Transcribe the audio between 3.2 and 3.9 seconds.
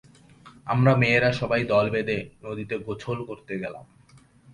করতে গেলাম।